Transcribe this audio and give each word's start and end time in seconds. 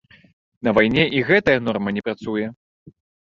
На 0.67 0.71
вайне 0.77 1.03
і 1.17 1.19
гэтая 1.27 1.59
норма 1.67 1.93
не 1.97 2.05
працуе? 2.09 2.47